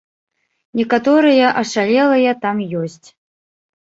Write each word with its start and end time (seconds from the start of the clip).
Некаторыя 0.79 1.47
ашалелыя 1.61 2.31
там 2.47 2.57
ёсць. 2.81 3.07